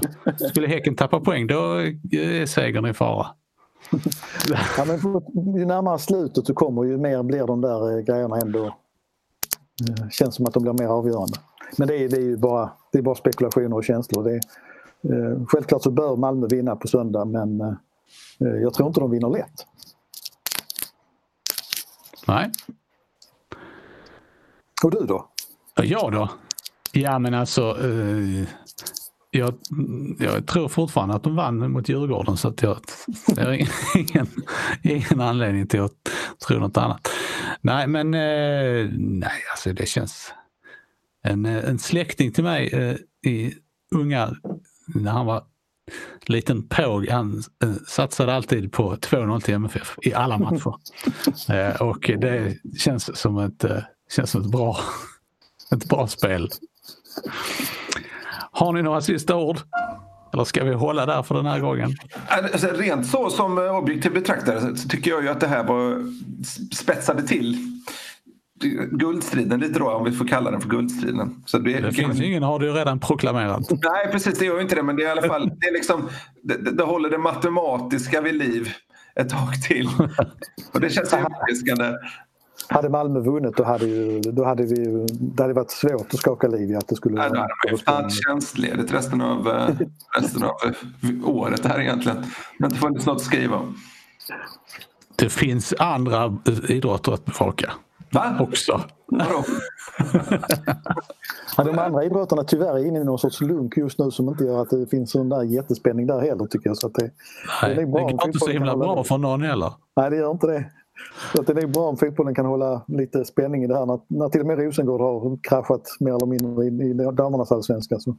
[0.49, 1.55] Skulle Häcken tappa poäng då
[2.11, 3.27] är segern i fara.
[4.77, 4.97] ja, men
[5.55, 8.65] ju närmare slutet du kommer ju mer blir de där eh, grejerna ändå...
[8.65, 11.37] Eh, känns som att de blir mer avgörande.
[11.77, 14.23] Men det är, det är ju bara, det är bara spekulationer och känslor.
[14.23, 14.39] Det är,
[15.13, 19.29] eh, självklart så bör Malmö vinna på söndag men eh, jag tror inte de vinner
[19.29, 19.65] lätt.
[22.27, 22.51] Nej.
[24.83, 25.27] Och du då?
[25.75, 26.29] Jag då?
[26.91, 28.47] Ja men alltså eh,
[29.31, 29.53] jag,
[30.19, 32.77] jag, tror fortfarande att de vann mot Djurgården så att jag,
[33.35, 33.53] jag har
[33.97, 34.27] ingen,
[34.83, 35.91] ingen anledning till att
[36.47, 37.09] tro något annat.
[37.61, 40.33] Nej men eh, nej, alltså det känns...
[41.23, 42.95] En, en släkting till mig eh,
[43.31, 43.53] i
[43.95, 44.35] unga,
[44.95, 45.43] när han var
[46.25, 50.73] liten påg, han eh, satsade alltid på 2-0 till MFF i alla matcher.
[51.49, 53.77] eh, och det känns som ett, eh,
[54.15, 54.77] känns som ett, bra,
[55.71, 56.49] ett bra spel.
[58.51, 59.59] Har ni några sista ord?
[60.33, 61.95] Eller ska vi hålla där för den här gången?
[62.27, 66.05] Alltså, rent så som objektiv betraktare så tycker jag ju att det här var
[66.75, 67.57] spetsade till
[68.91, 71.43] guldstriden lite då, om vi får kalla den för guldstriden.
[71.45, 73.59] Så det, det finns ingen har du redan proklamerat.
[73.69, 75.73] Nej, precis det gör ju inte det, men det är i alla fall det, är
[75.73, 76.09] liksom,
[76.43, 78.69] det, det håller det matematiska vid liv
[79.15, 79.89] ett tag till.
[80.73, 81.97] Och det känns överraskande.
[82.67, 86.47] Hade Malmö vunnit då hade, ju, då hade vi, det hade varit svårt att skaka
[86.47, 87.17] liv i att det skulle...
[87.17, 89.69] Ja, då hade man ju tagit tjänstledigt resten av, eh,
[90.19, 90.53] resten av
[91.25, 92.17] året här egentligen.
[92.57, 93.75] Det har inte funnits något att skriva om.
[95.15, 96.37] Det finns andra
[96.67, 97.71] idrotter att bevaka.
[98.13, 98.37] Va?
[98.39, 98.81] Också.
[99.05, 99.43] Vadå?
[101.57, 104.43] ja, de andra idrotterna tyvärr är inne i någon sorts lunk just nu som inte
[104.43, 106.77] gör att det finns sån där jättespänning där heller tycker jag.
[106.77, 107.11] Så att det,
[107.61, 109.73] Nej, det, är bra det går inte så himla bra för någon heller.
[109.95, 110.65] Nej, det gör inte det.
[111.35, 113.85] Så att det är bra om fotbollen kan hålla lite spänning i det här.
[113.85, 117.99] När, när till och med Rosengård har kraschat mer eller mindre i, i damernas allsvenska
[117.99, 118.15] så,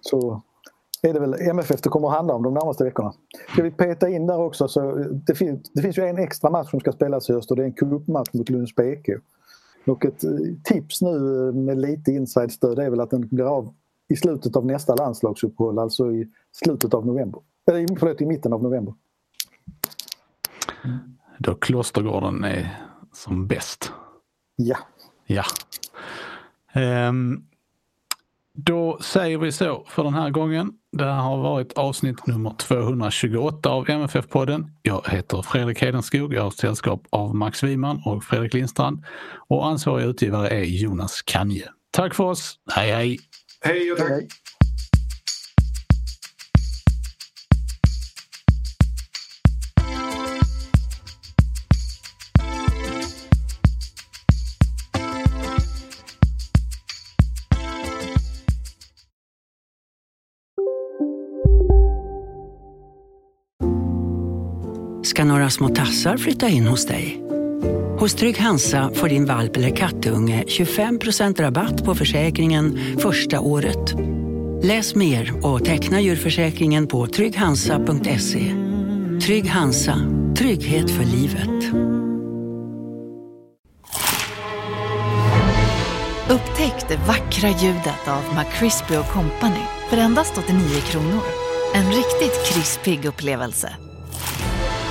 [0.00, 0.42] så
[1.08, 3.14] är det väl MFF det kommer att handla om de närmaste veckorna.
[3.52, 4.94] Ska vi peta in där också så
[5.26, 7.62] det, fin, det finns ju en extra match som ska spelas i höst och det
[7.62, 9.08] är en cupmatch mot Lunds BK.
[9.86, 10.30] Och ett eh,
[10.64, 11.18] tips nu
[11.52, 13.74] med lite inside-stöd är väl att den blir av
[14.08, 17.40] i slutet av nästa landslagsuppehåll, alltså i slutet av november.
[17.66, 18.94] Eller förlåt, i mitten av november.
[21.38, 22.80] Då Klostergården är
[23.12, 23.92] som bäst.
[24.56, 24.76] Ja.
[25.26, 25.44] Ja.
[27.08, 27.46] Um,
[28.58, 30.72] då säger vi så för den här gången.
[30.92, 34.66] Det här har varit avsnitt nummer 228 av MFF-podden.
[34.82, 36.34] Jag heter Fredrik Hedenskog.
[36.34, 39.04] Jag har sällskap av Max Wiman och Fredrik Lindstrand.
[39.48, 41.68] Och ansvarig utgivare är Jonas Kanje.
[41.90, 42.58] Tack för oss.
[42.74, 43.18] Hej hej!
[43.60, 44.10] Hej och tack!
[44.10, 44.28] Hej.
[65.44, 67.20] Några små tassar flytta in hos dig.
[67.98, 73.94] Hos Trygg Hansa får din valp eller kattunge 25% rabatt på försäkringen första året.
[74.62, 78.54] Läs mer och teckna djurförsäkringen på trygghansa.se.
[79.26, 79.96] Trygg Hansa,
[80.38, 81.74] trygghet för livet.
[86.28, 91.22] Upptäck det vackra ljudet av McCrispy Company för endast 89 kronor.
[91.74, 93.76] En riktigt krispig upplevelse